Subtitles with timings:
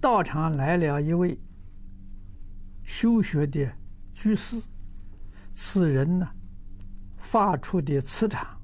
[0.00, 1.38] 道场来了一位
[2.84, 3.70] 修学的
[4.12, 4.60] 居士，
[5.52, 6.28] 此人呢，
[7.16, 8.60] 发出的磁场，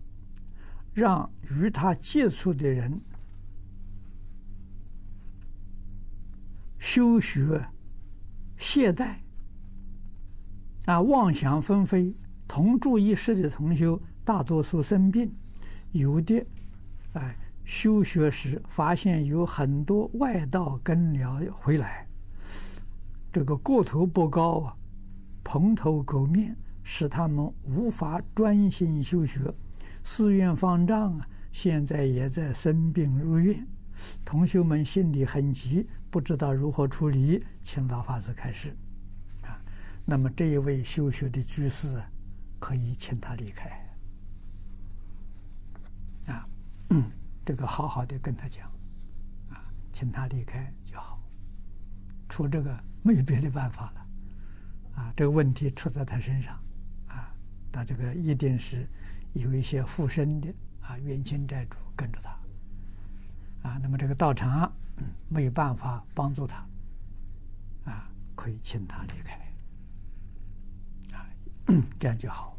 [0.93, 3.01] 让与他接触的人
[6.79, 7.67] 修学
[8.57, 9.17] 懈怠
[10.87, 12.15] 啊，妄想纷飞。
[12.47, 15.35] 同住一室的同修，大多数生病，
[15.93, 16.47] 有的
[17.15, 17.37] 哎。
[17.65, 22.07] 修学时发现有很多外道跟了回来，
[23.33, 24.77] 这个个头不高啊，
[25.43, 29.53] 蓬头垢面，使他们无法专心修学。
[30.03, 33.67] 寺院方丈啊，现在也在生病入院，
[34.27, 38.77] 同学们心里很急，不知道如何处理，请老法师开示。
[39.43, 39.59] 啊，
[40.05, 41.99] 那么这一位修学的居士，
[42.61, 43.71] 可以请他离开。
[46.27, 46.47] 啊，
[46.91, 47.11] 嗯。
[47.45, 48.67] 这个好好的跟他讲，
[49.51, 51.21] 啊，请他离开就好。
[52.29, 54.07] 除这个没有别的办法了，
[54.97, 56.59] 啊，这个问题出在他身上，
[57.07, 57.31] 啊，
[57.71, 58.89] 他这个一定是
[59.35, 60.49] 有一些附身的
[60.81, 64.73] 啊冤亲债主跟着他，啊，那么这个道场
[65.29, 66.67] 没有办法帮助他，
[67.85, 69.53] 啊，可以请他离开，
[71.19, 71.29] 啊，
[72.01, 72.57] 这样就好，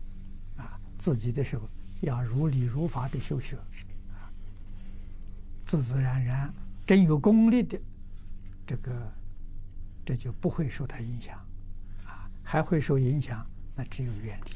[0.58, 1.68] 啊，自己的时候
[2.02, 3.58] 要如理如法的修学。
[5.66, 6.54] 自自然然，
[6.86, 7.78] 真有功力的，
[8.66, 9.12] 这个
[10.06, 11.38] 这就不会受他影响，
[12.06, 14.52] 啊，还会受影响，那只有远离。